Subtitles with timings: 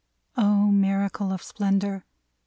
[0.35, 2.07] O miracle of splendor!